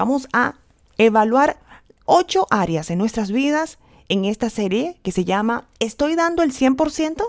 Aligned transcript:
vamos 0.00 0.28
a 0.32 0.54
evaluar 0.96 1.58
ocho 2.06 2.46
áreas 2.48 2.88
en 2.88 2.96
nuestras 2.96 3.30
vidas 3.30 3.78
en 4.08 4.24
esta 4.24 4.48
serie 4.48 4.96
que 5.02 5.12
se 5.12 5.26
llama 5.26 5.68
¿Estoy 5.78 6.14
dando 6.14 6.42
el 6.42 6.54
100%? 6.54 7.22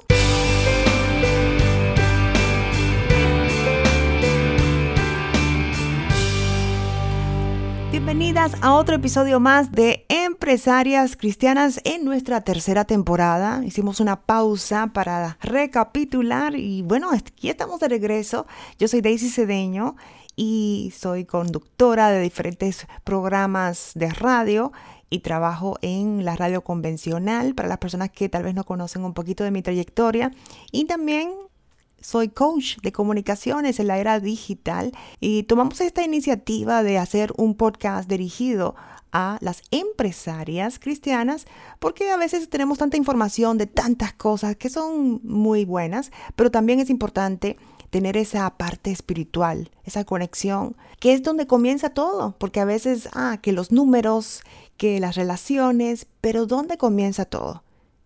Bienvenidas 7.91 8.53
a 8.61 8.75
otro 8.75 8.95
episodio 8.95 9.41
más 9.41 9.73
de 9.73 10.05
Empresarias 10.07 11.17
Cristianas 11.17 11.81
en 11.83 12.05
nuestra 12.05 12.39
tercera 12.39 12.85
temporada. 12.85 13.61
Hicimos 13.65 13.99
una 13.99 14.21
pausa 14.21 14.91
para 14.93 15.37
recapitular 15.41 16.55
y 16.55 16.83
bueno, 16.83 17.09
aquí 17.11 17.49
estamos 17.49 17.81
de 17.81 17.89
regreso. 17.89 18.47
Yo 18.79 18.87
soy 18.87 19.01
Daisy 19.01 19.29
Cedeño 19.29 19.97
y 20.35 20.93
soy 20.95 21.25
conductora 21.25 22.09
de 22.09 22.21
diferentes 22.21 22.87
programas 23.03 23.91
de 23.95 24.09
radio 24.09 24.71
y 25.09 25.19
trabajo 25.19 25.77
en 25.81 26.23
la 26.25 26.35
radio 26.35 26.63
convencional 26.63 27.53
para 27.53 27.67
las 27.67 27.77
personas 27.77 28.09
que 28.09 28.29
tal 28.29 28.43
vez 28.43 28.55
no 28.55 28.63
conocen 28.63 29.03
un 29.03 29.13
poquito 29.13 29.43
de 29.43 29.51
mi 29.51 29.61
trayectoria. 29.61 30.31
Y 30.71 30.85
también 30.85 31.31
soy 32.01 32.29
coach 32.29 32.77
de 32.81 32.91
comunicaciones 32.91 33.79
en 33.79 33.87
la 33.87 33.99
era 33.99 34.19
digital 34.19 34.91
y 35.19 35.43
tomamos 35.43 35.79
esta 35.81 36.03
iniciativa 36.03 36.81
de 36.81 36.97
hacer 36.97 37.31
un 37.37 37.55
podcast 37.55 38.09
dirigido 38.09 38.75
a 39.11 39.37
las 39.41 39.61
empresarias 39.71 40.79
cristianas 40.79 41.45
porque 41.79 42.09
a 42.09 42.17
veces 42.17 42.49
tenemos 42.49 42.77
tanta 42.77 42.97
información 42.97 43.57
de 43.57 43.67
tantas 43.67 44.13
cosas 44.13 44.55
que 44.55 44.69
son 44.69 45.21
muy 45.23 45.65
buenas, 45.65 46.11
pero 46.35 46.49
también 46.49 46.79
es 46.79 46.89
importante 46.89 47.57
tener 47.91 48.17
esa 48.17 48.49
parte 48.57 48.89
espiritual, 48.89 49.69
esa 49.83 50.05
conexión, 50.05 50.75
que 50.99 51.13
es 51.13 51.21
donde 51.21 51.45
comienza 51.45 51.91
todo, 51.91 52.35
porque 52.39 52.61
a 52.61 52.65
veces, 52.65 53.09
ah, 53.13 53.39
que 53.41 53.51
los 53.51 53.71
números, 53.71 54.41
que 54.77 54.99
las 54.99 55.15
relaciones, 55.15 56.07
pero 56.21 56.47
¿dónde 56.47 56.77
comienza 56.77 57.25
todo? 57.25 57.63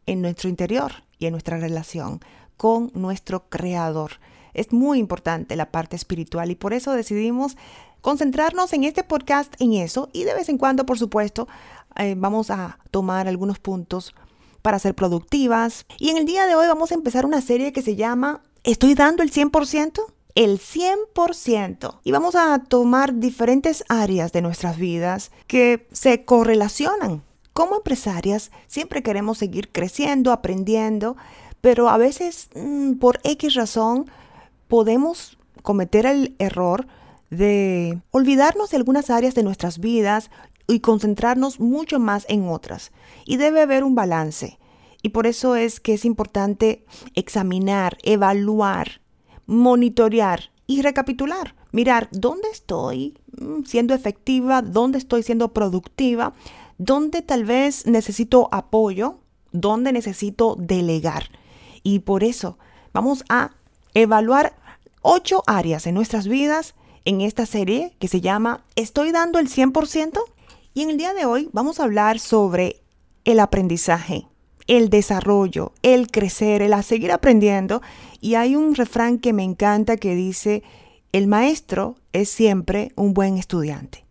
En 0.08 0.22
nuestro 0.22 0.50
interior 0.50 1.04
y 1.20 1.28
en 1.28 1.32
nuestra 1.32 1.58
relación 1.58 2.20
con 2.58 2.92
nuestro 2.94 3.48
Creador. 3.48 4.14
Es 4.54 4.74
muy 4.74 5.00
importante 5.00 5.56
la 5.56 5.72
parte 5.72 5.96
espiritual 5.96 6.50
y 6.50 6.56
por 6.56 6.74
eso 6.74 6.94
decidimos 6.94 7.56
concentrarnos 8.02 8.74
en 8.74 8.86
este 8.86 9.04
podcast 9.04 9.54
en 9.60 9.74
eso 9.74 10.10
y 10.14 10.24
de 10.24 10.34
vez 10.34 10.50
en 10.50 10.58
cuando, 10.58 10.86
por 10.86 10.98
supuesto, 10.98 11.48
eh, 11.96 12.16
vamos 12.18 12.50
a 12.50 12.80
tomar 12.92 13.28
algunos 13.28 13.60
puntos 13.60 14.16
para 14.62 14.80
ser 14.80 14.96
productivas. 14.96 15.86
Y 16.00 16.10
en 16.10 16.18
el 16.18 16.26
día 16.26 16.48
de 16.48 16.56
hoy 16.56 16.68
vamos 16.68 16.92
a 16.92 16.96
empezar 16.96 17.26
una 17.26 17.42
serie 17.42 17.72
que 17.72 17.84
se 17.84 17.96
llama 17.96 18.42
¿Estoy 18.66 18.96
dando 18.96 19.22
el 19.22 19.32
100%? 19.32 20.02
El 20.34 20.60
100%. 20.60 22.00
Y 22.04 22.12
vamos 22.12 22.34
a 22.34 22.58
tomar 22.58 23.20
diferentes 23.20 23.84
áreas 23.90 24.32
de 24.32 24.42
nuestras 24.42 24.80
vidas 24.80 25.30
que 25.46 25.88
se 25.92 26.26
correlacionan. 26.26 27.22
Como 27.54 27.76
empresarias 27.76 28.50
siempre 28.66 29.04
queremos 29.04 29.38
seguir 29.38 29.72
creciendo, 29.72 30.32
aprendiendo, 30.32 31.16
pero 31.62 31.90
a 31.90 31.98
veces 31.98 32.50
mm, 32.56 32.94
por 32.94 33.20
X 33.24 33.54
razón 33.54 34.10
podemos 34.68 35.38
cometer 35.62 36.08
el 36.08 36.36
error 36.40 36.88
de 37.30 38.02
olvidarnos 38.10 38.72
de 38.72 38.78
algunas 38.78 39.12
áreas 39.12 39.36
de 39.36 39.44
nuestras 39.44 39.78
vidas 39.78 40.32
y 40.66 40.80
concentrarnos 40.80 41.60
mucho 41.60 42.00
más 42.00 42.26
en 42.30 42.50
otras. 42.50 42.92
Y 43.26 43.38
debe 43.38 43.62
haber 43.62 43.84
un 43.84 43.94
balance. 43.94 44.58
Y 45.06 45.10
por 45.10 45.28
eso 45.28 45.56
es 45.56 45.80
que 45.80 45.94
es 45.94 46.04
importante 46.04 46.84
examinar, 47.14 48.00
evaluar, 48.02 49.02
monitorear 49.46 50.50
y 50.66 50.82
recapitular. 50.82 51.54
Mirar 51.72 52.10
dónde 52.12 52.48
estoy 52.52 53.16
mm, 53.40 53.66
siendo 53.66 53.94
efectiva, 53.94 54.64
dónde 54.64 54.98
estoy 54.98 55.22
siendo 55.22 55.54
productiva, 55.54 56.34
dónde 56.80 57.22
tal 57.22 57.46
vez 57.46 57.86
necesito 57.86 58.50
apoyo, 58.52 59.20
dónde 59.52 59.92
necesito 59.92 60.56
delegar. 60.58 61.30
Y 61.84 62.00
por 62.00 62.24
eso 62.24 62.58
vamos 62.92 63.26
a 63.30 63.52
evaluar 63.94 64.56
ocho 65.04 65.44
áreas 65.46 65.86
en 65.86 65.94
nuestras 65.94 66.28
vidas 66.28 66.74
en 67.04 67.22
esta 67.22 67.46
serie 67.46 67.96
que 68.00 68.08
se 68.08 68.22
llama 68.22 68.66
¿Estoy 68.76 69.12
dando 69.12 69.38
el 69.38 69.50
100%? 69.50 70.20
Y 70.74 70.82
en 70.82 70.90
el 70.90 70.98
día 70.98 71.14
de 71.14 71.26
hoy 71.26 71.48
vamos 71.54 71.80
a 71.80 71.84
hablar 71.84 72.18
sobre 72.18 72.82
el 73.24 73.40
aprendizaje 73.40 74.26
el 74.68 74.90
desarrollo, 74.90 75.74
el 75.82 76.10
crecer, 76.10 76.62
el 76.62 76.84
seguir 76.84 77.12
aprendiendo. 77.12 77.82
Y 78.22 78.36
hay 78.36 78.56
un 78.56 78.76
refrán 78.76 79.20
que 79.20 79.34
me 79.34 79.44
encanta 79.44 79.98
que 79.98 80.16
dice, 80.16 80.64
el 81.12 81.28
maestro 81.28 81.96
es 82.14 82.30
siempre 82.30 82.92
un 82.96 83.14
buen 83.14 83.38
estudiante. 83.38 84.06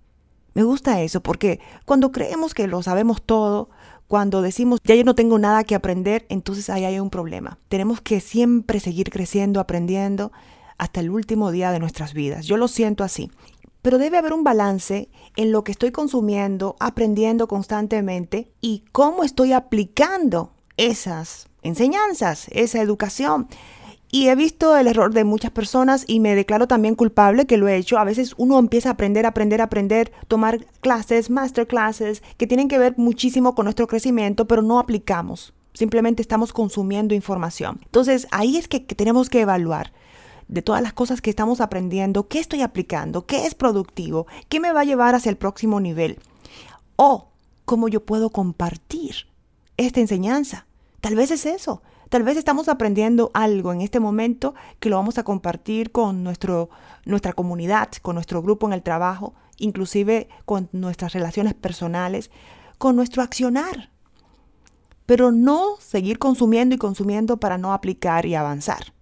Me 0.55 0.63
gusta 0.63 1.03
eso 1.03 1.21
porque 1.21 1.61
cuando 1.85 2.13
creemos 2.13 2.55
que 2.55 2.69
lo 2.69 2.83
sabemos 2.83 3.23
todo, 3.23 3.71
cuando 4.07 4.43
decimos, 4.43 4.81
ya 4.85 4.95
yo 4.95 5.03
no 5.03 5.15
tengo 5.15 5.39
nada 5.39 5.65
que 5.65 5.75
aprender, 5.75 6.27
entonces 6.29 6.71
ahí 6.71 6.85
hay 6.85 7.01
un 7.01 7.11
problema. 7.11 7.59
Tenemos 7.69 8.01
que 8.01 8.21
siempre 8.21 8.79
seguir 8.79 9.11
creciendo, 9.11 9.59
aprendiendo 9.59 10.31
hasta 10.79 11.01
el 11.01 11.11
último 11.11 11.51
día 11.51 11.73
de 11.73 11.81
nuestras 11.81 12.15
vidas. 12.15 12.47
Yo 12.47 12.57
lo 12.57 12.69
siento 12.69 13.03
así. 13.03 13.31
Pero 13.85 13.99
debe 13.99 14.17
haber 14.17 14.33
un 14.33 14.45
balance 14.45 15.11
en 15.37 15.53
lo 15.53 15.63
que 15.63 15.71
estoy 15.71 15.93
consumiendo, 15.93 16.75
aprendiendo 16.81 17.49
constantemente 17.49 18.51
y 18.63 18.83
cómo 18.93 19.25
estoy 19.25 19.53
aplicando 19.53 20.55
esas 20.79 21.49
enseñanzas, 21.61 22.47
esa 22.53 22.81
educación. 22.81 23.47
Y 24.11 24.29
he 24.29 24.37
visto 24.37 24.75
el 24.75 24.87
error 24.87 25.13
de 25.13 25.25
muchas 25.25 25.51
personas 25.51 26.05
y 26.07 26.21
me 26.21 26.35
declaro 26.35 26.67
también 26.67 26.95
culpable 26.95 27.45
que 27.45 27.59
lo 27.59 27.69
he 27.69 27.77
hecho. 27.77 27.99
A 27.99 28.05
veces 28.05 28.33
uno 28.39 28.59
empieza 28.59 28.89
a 28.89 28.93
aprender, 28.93 29.27
aprender, 29.27 29.61
aprender, 29.61 30.13
tomar 30.29 30.65
clases, 30.81 31.29
masterclasses, 31.29 32.23
que 32.39 32.47
tienen 32.47 32.69
que 32.69 32.79
ver 32.79 32.95
muchísimo 32.97 33.55
con 33.55 33.65
nuestro 33.65 33.87
crecimiento, 33.87 34.47
pero 34.47 34.63
no 34.63 34.79
aplicamos. 34.79 35.53
Simplemente 35.75 36.23
estamos 36.23 36.55
consumiendo 36.55 37.15
información. 37.15 37.81
Entonces 37.85 38.29
ahí 38.31 38.57
es 38.57 38.67
que 38.67 38.81
tenemos 38.81 39.29
que 39.29 39.43
evaluar 39.43 39.93
de 40.55 40.63
todas 40.63 40.81
las 40.81 40.93
cosas 40.93 41.21
que 41.21 41.31
estamos 41.31 41.61
aprendiendo, 41.61 42.29
qué 42.29 42.39
estoy 42.39 42.63
aplicando, 42.63 43.27
qué 43.27 43.45
es 43.45 43.55
productivo, 43.55 44.27
qué 44.49 44.61
me 44.61 44.73
va 44.73 44.83
a 44.83 44.85
llevar 44.85 45.17
hacia 45.17 45.31
el 45.31 45.37
próximo 45.37 45.81
nivel 45.81 46.21
o 46.97 47.33
cómo 47.65 47.89
yo 47.89 48.07
puedo 48.07 48.31
compartir 48.31 49.27
esta 49.77 50.01
enseñanza. 50.01 50.67
Tal 51.01 51.17
vez 51.17 51.33
es 51.33 51.45
eso. 51.45 51.83
Tal 52.09 52.23
vez 52.23 52.37
estamos 52.37 52.69
aprendiendo 52.69 53.33
algo 53.35 53.73
en 53.73 53.81
este 53.81 53.99
momento 53.99 54.55
que 54.79 54.89
lo 54.89 54.97
vamos 54.97 55.19
a 55.19 55.25
compartir 55.25 55.91
con 55.91 56.23
nuestro, 56.23 56.71
nuestra 57.05 57.33
comunidad, 57.33 57.89
con 58.01 58.15
nuestro 58.15 58.41
grupo 58.41 58.69
en 58.69 58.75
el 58.75 58.83
trabajo, 58.85 59.35
inclusive 59.59 60.29
con 60.45 60.69
nuestras 60.71 61.13
relaciones 61.15 61.55
personales, 61.55 62.31
con 62.79 62.95
nuestro 62.95 63.23
accionar. 63.23 63.91
Pero 65.07 65.33
no 65.33 65.77
seguir 65.81 66.21
consumiendo 66.21 66.77
y 66.77 66.79
consumiendo 66.79 67.39
para 67.39 67.59
no 67.59 67.73
aplicar 67.73 68.25
y 68.27 68.37
avanzar 68.37 68.95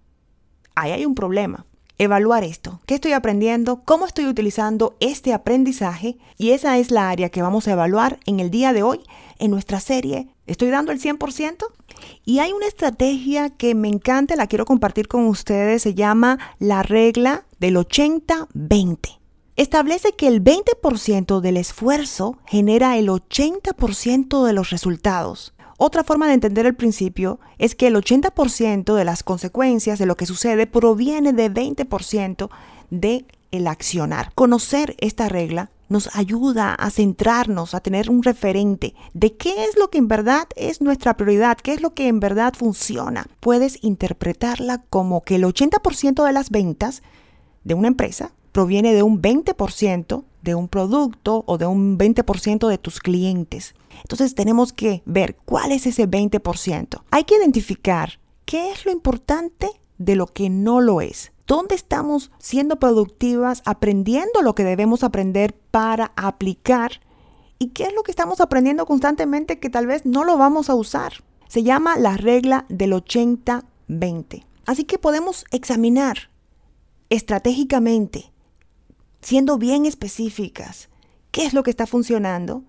ahí 0.75 0.91
hay 0.91 1.05
un 1.05 1.15
problema. 1.15 1.65
Evaluar 1.99 2.43
esto. 2.43 2.81
¿Qué 2.85 2.95
estoy 2.95 3.13
aprendiendo? 3.13 3.83
¿Cómo 3.85 4.05
estoy 4.05 4.25
utilizando 4.25 4.95
este 4.99 5.31
aprendizaje? 5.31 6.17
Y 6.37 6.49
esa 6.49 6.77
es 6.79 6.89
la 6.89 7.09
área 7.09 7.29
que 7.29 7.43
vamos 7.43 7.67
a 7.67 7.73
evaluar 7.73 8.19
en 8.25 8.39
el 8.39 8.49
día 8.49 8.73
de 8.73 8.81
hoy 8.81 8.99
en 9.37 9.51
nuestra 9.51 9.79
serie. 9.79 10.27
¿Estoy 10.47 10.69
dando 10.69 10.91
el 10.91 10.99
100%? 10.99 11.65
Y 12.25 12.39
hay 12.39 12.51
una 12.51 12.65
estrategia 12.65 13.51
que 13.51 13.75
me 13.75 13.89
encanta, 13.89 14.35
la 14.35 14.47
quiero 14.47 14.65
compartir 14.65 15.07
con 15.07 15.27
ustedes, 15.27 15.83
se 15.83 15.93
llama 15.93 16.39
la 16.59 16.81
regla 16.83 17.45
del 17.59 17.77
80-20. 17.77 19.19
Establece 19.55 20.13
que 20.13 20.27
el 20.27 20.43
20% 20.43 21.39
del 21.39 21.57
esfuerzo 21.57 22.39
genera 22.47 22.97
el 22.97 23.07
80% 23.09 24.45
de 24.45 24.53
los 24.53 24.71
resultados. 24.71 25.53
Otra 25.85 26.05
forma 26.05 26.27
de 26.27 26.33
entender 26.35 26.65
el 26.65 26.75
principio 26.75 27.41
es 27.57 27.75
que 27.75 27.87
el 27.87 27.97
80% 27.97 28.95
de 28.95 29.03
las 29.03 29.21
consecuencias 29.21 29.99
de 29.99 30.05
lo 30.05 30.15
que 30.15 30.25
sucede 30.25 30.65
proviene 30.65 31.33
de 31.33 31.51
20% 31.51 32.49
de 32.89 33.25
el 33.51 33.67
accionar. 33.67 34.31
Conocer 34.33 34.95
esta 34.99 35.27
regla 35.27 35.71
nos 35.89 36.15
ayuda 36.15 36.73
a 36.73 36.89
centrarnos, 36.89 37.73
a 37.73 37.81
tener 37.81 38.09
un 38.09 38.23
referente 38.23 38.95
de 39.13 39.35
qué 39.35 39.65
es 39.65 39.77
lo 39.77 39.89
que 39.89 39.97
en 39.97 40.07
verdad 40.07 40.47
es 40.55 40.79
nuestra 40.79 41.17
prioridad, 41.17 41.57
qué 41.57 41.73
es 41.73 41.81
lo 41.81 41.93
que 41.93 42.07
en 42.07 42.21
verdad 42.21 42.53
funciona. 42.57 43.27
Puedes 43.41 43.83
interpretarla 43.83 44.85
como 44.89 45.25
que 45.25 45.35
el 45.35 45.43
80% 45.43 46.25
de 46.25 46.31
las 46.31 46.49
ventas 46.49 47.03
de 47.65 47.73
una 47.73 47.89
empresa 47.89 48.31
proviene 48.53 48.93
de 48.93 49.03
un 49.03 49.21
20% 49.21 50.23
de 50.43 50.55
un 50.55 50.67
producto 50.67 51.43
o 51.47 51.57
de 51.57 51.65
un 51.65 51.97
20% 51.97 52.67
de 52.67 52.77
tus 52.77 52.99
clientes. 52.99 53.73
Entonces 54.01 54.35
tenemos 54.35 54.73
que 54.73 55.01
ver 55.05 55.35
cuál 55.45 55.71
es 55.71 55.87
ese 55.87 56.07
20%. 56.07 57.01
Hay 57.11 57.23
que 57.23 57.35
identificar 57.35 58.19
qué 58.45 58.71
es 58.71 58.85
lo 58.85 58.91
importante 58.91 59.69
de 59.97 60.15
lo 60.15 60.27
que 60.27 60.49
no 60.49 60.81
lo 60.81 61.01
es. 61.01 61.31
¿Dónde 61.47 61.75
estamos 61.75 62.31
siendo 62.37 62.77
productivas, 62.77 63.61
aprendiendo 63.65 64.41
lo 64.41 64.55
que 64.55 64.63
debemos 64.63 65.03
aprender 65.03 65.55
para 65.71 66.11
aplicar? 66.15 67.01
¿Y 67.59 67.69
qué 67.69 67.83
es 67.85 67.93
lo 67.93 68.03
que 68.03 68.11
estamos 68.11 68.41
aprendiendo 68.41 68.85
constantemente 68.85 69.59
que 69.59 69.69
tal 69.69 69.87
vez 69.87 70.05
no 70.05 70.23
lo 70.23 70.37
vamos 70.37 70.69
a 70.69 70.75
usar? 70.75 71.23
Se 71.47 71.63
llama 71.63 71.97
la 71.97 72.17
regla 72.17 72.65
del 72.67 72.93
80-20. 72.93 74.45
Así 74.65 74.85
que 74.85 74.97
podemos 74.97 75.45
examinar 75.51 76.29
estratégicamente, 77.09 78.32
siendo 79.23 79.57
bien 79.57 79.85
específicas, 79.85 80.89
qué 81.31 81.45
es 81.45 81.53
lo 81.53 81.63
que 81.63 81.71
está 81.71 81.87
funcionando 81.87 82.63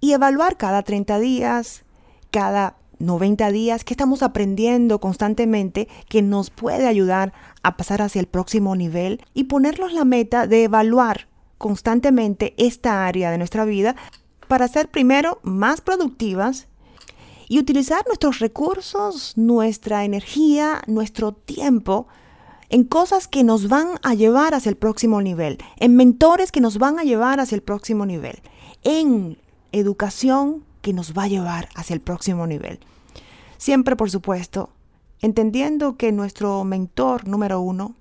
y 0.00 0.12
evaluar 0.12 0.56
cada 0.56 0.82
30 0.82 1.18
días, 1.18 1.84
cada 2.30 2.76
90 2.98 3.50
días, 3.50 3.84
qué 3.84 3.94
estamos 3.94 4.22
aprendiendo 4.22 5.00
constantemente 5.00 5.88
que 6.08 6.22
nos 6.22 6.50
puede 6.50 6.86
ayudar 6.86 7.32
a 7.62 7.76
pasar 7.76 8.02
hacia 8.02 8.20
el 8.20 8.26
próximo 8.26 8.76
nivel 8.76 9.22
y 9.34 9.44
ponernos 9.44 9.92
la 9.92 10.04
meta 10.04 10.46
de 10.46 10.64
evaluar 10.64 11.28
constantemente 11.58 12.54
esta 12.58 13.06
área 13.06 13.30
de 13.30 13.38
nuestra 13.38 13.64
vida 13.64 13.96
para 14.46 14.68
ser 14.68 14.88
primero 14.90 15.40
más 15.42 15.80
productivas 15.80 16.68
y 17.48 17.58
utilizar 17.58 18.06
nuestros 18.06 18.38
recursos, 18.38 19.32
nuestra 19.36 20.04
energía, 20.04 20.82
nuestro 20.86 21.32
tiempo 21.32 22.06
en 22.68 22.84
cosas 22.84 23.28
que 23.28 23.44
nos 23.44 23.68
van 23.68 23.98
a 24.02 24.14
llevar 24.14 24.54
hacia 24.54 24.70
el 24.70 24.76
próximo 24.76 25.20
nivel, 25.20 25.58
en 25.76 25.96
mentores 25.96 26.52
que 26.52 26.60
nos 26.60 26.78
van 26.78 26.98
a 26.98 27.04
llevar 27.04 27.40
hacia 27.40 27.56
el 27.56 27.62
próximo 27.62 28.06
nivel, 28.06 28.40
en 28.82 29.38
educación 29.72 30.64
que 30.82 30.92
nos 30.92 31.14
va 31.14 31.24
a 31.24 31.28
llevar 31.28 31.68
hacia 31.74 31.94
el 31.94 32.00
próximo 32.00 32.46
nivel. 32.46 32.80
Siempre, 33.56 33.96
por 33.96 34.10
supuesto, 34.10 34.70
entendiendo 35.20 35.96
que 35.96 36.12
nuestro 36.12 36.64
mentor 36.64 37.26
número 37.26 37.60
uno 37.60 37.96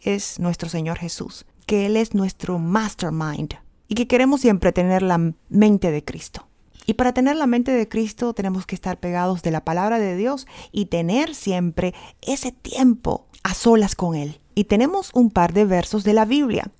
es 0.00 0.38
nuestro 0.38 0.68
Señor 0.68 0.98
Jesús, 0.98 1.44
que 1.66 1.86
Él 1.86 1.96
es 1.96 2.14
nuestro 2.14 2.58
mastermind 2.58 3.54
y 3.88 3.94
que 3.94 4.06
queremos 4.06 4.40
siempre 4.40 4.72
tener 4.72 5.02
la 5.02 5.32
mente 5.48 5.90
de 5.90 6.04
Cristo. 6.04 6.46
Y 6.88 6.94
para 6.94 7.12
tener 7.12 7.36
la 7.36 7.46
mente 7.46 7.70
de 7.70 7.86
Cristo 7.86 8.32
tenemos 8.32 8.64
que 8.64 8.74
estar 8.74 8.98
pegados 8.98 9.42
de 9.42 9.50
la 9.50 9.62
palabra 9.62 9.98
de 9.98 10.16
Dios 10.16 10.46
y 10.72 10.86
tener 10.86 11.34
siempre 11.34 11.92
ese 12.22 12.50
tiempo 12.50 13.26
a 13.42 13.52
solas 13.52 13.94
con 13.94 14.14
Él. 14.14 14.40
Y 14.54 14.64
tenemos 14.64 15.10
un 15.12 15.30
par 15.30 15.52
de 15.52 15.66
versos 15.66 16.02
de 16.02 16.14
la 16.14 16.24
Biblia. 16.24 16.72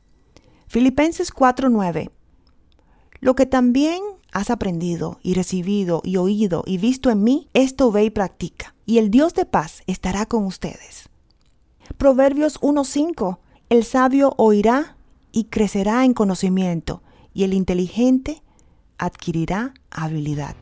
Filipenses 0.66 1.30
4:9. 1.30 2.10
Lo 3.20 3.36
que 3.36 3.44
también 3.44 4.00
has 4.32 4.48
aprendido 4.48 5.20
y 5.22 5.34
recibido 5.34 6.00
y 6.02 6.16
oído 6.16 6.62
y 6.64 6.78
visto 6.78 7.10
en 7.10 7.22
mí, 7.22 7.50
esto 7.52 7.92
ve 7.92 8.04
y 8.04 8.10
practica, 8.10 8.74
y 8.86 8.96
el 8.96 9.10
Dios 9.10 9.34
de 9.34 9.44
paz 9.44 9.82
estará 9.86 10.24
con 10.24 10.46
ustedes. 10.46 11.10
Proverbios 11.98 12.58
1:5. 12.62 13.40
El 13.68 13.84
sabio 13.84 14.32
oirá 14.38 14.96
y 15.32 15.44
crecerá 15.44 16.06
en 16.06 16.14
conocimiento, 16.14 17.02
y 17.34 17.44
el 17.44 17.52
inteligente 17.52 18.42
adquirirá 18.98 19.72
habilidad. 19.90 20.54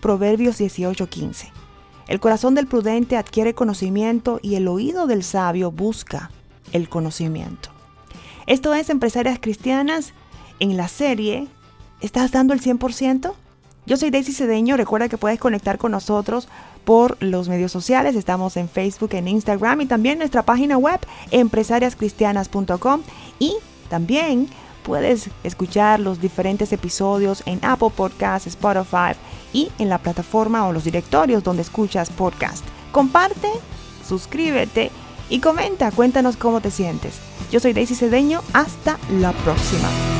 Proverbios 0.00 0.58
18:15. 0.58 1.52
El 2.08 2.20
corazón 2.20 2.54
del 2.54 2.66
prudente 2.66 3.16
adquiere 3.16 3.54
conocimiento 3.54 4.40
y 4.42 4.54
el 4.54 4.66
oído 4.68 5.06
del 5.06 5.22
sabio 5.22 5.70
busca 5.70 6.30
el 6.72 6.88
conocimiento. 6.88 7.70
Esto 8.46 8.72
es 8.74 8.88
Empresarias 8.88 9.38
Cristianas. 9.40 10.14
En 10.58 10.76
la 10.76 10.88
serie, 10.88 11.48
¿estás 12.00 12.32
dando 12.32 12.54
el 12.54 12.60
100%? 12.60 13.34
Yo 13.84 13.96
soy 13.96 14.10
Daisy 14.10 14.32
Cedeño. 14.32 14.76
Recuerda 14.76 15.08
que 15.08 15.18
puedes 15.18 15.38
conectar 15.38 15.78
con 15.78 15.92
nosotros 15.92 16.48
por 16.84 17.22
los 17.22 17.48
medios 17.48 17.72
sociales. 17.72 18.16
Estamos 18.16 18.56
en 18.56 18.68
Facebook, 18.68 19.10
en 19.12 19.28
Instagram 19.28 19.82
y 19.82 19.86
también 19.86 20.18
nuestra 20.18 20.42
página 20.42 20.78
web 20.78 21.00
empresariascristianas.com 21.30 23.02
y 23.38 23.54
también 23.90 24.48
puedes 24.88 25.28
escuchar 25.44 26.00
los 26.00 26.18
diferentes 26.18 26.72
episodios 26.72 27.42
en 27.44 27.60
Apple 27.62 27.90
Podcasts, 27.94 28.46
Spotify 28.46 29.12
y 29.52 29.70
en 29.78 29.90
la 29.90 29.98
plataforma 29.98 30.66
o 30.66 30.72
los 30.72 30.84
directorios 30.84 31.44
donde 31.44 31.60
escuchas 31.60 32.08
podcast. 32.08 32.64
Comparte, 32.90 33.48
suscríbete 34.06 34.90
y 35.28 35.40
comenta, 35.40 35.90
cuéntanos 35.90 36.38
cómo 36.38 36.62
te 36.62 36.70
sientes. 36.70 37.20
Yo 37.52 37.60
soy 37.60 37.74
Daisy 37.74 37.94
Cedeño, 37.94 38.40
hasta 38.54 38.98
la 39.20 39.32
próxima. 39.32 40.17